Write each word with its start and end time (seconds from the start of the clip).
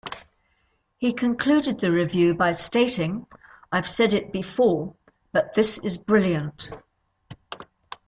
He 0.97 1.13
concluded 1.13 1.77
the 1.79 1.91
review 1.91 2.33
by 2.33 2.53
stating, 2.53 3.27
I've 3.71 3.87
said 3.87 4.15
it 4.15 4.31
before... 4.31 4.95
but 5.31 5.53
this 5.53 5.77
is 5.85 5.99
brilliant. 5.99 6.71